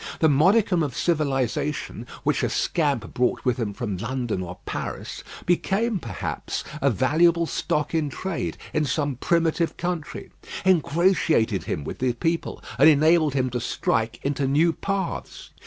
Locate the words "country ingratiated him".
9.77-11.83